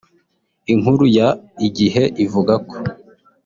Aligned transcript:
Inkuru 0.73 1.03
ya 1.17 1.29
Igihe 1.67 2.03
ivuga 2.25 2.53
ko 2.69 2.75